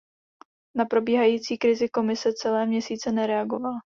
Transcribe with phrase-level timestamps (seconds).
[0.75, 3.71] Na probíhající krizi Komise celé měsíce nereagovala.